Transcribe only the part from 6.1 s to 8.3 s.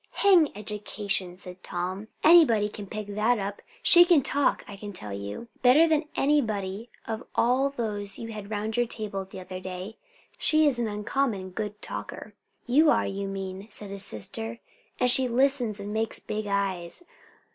anybody of all those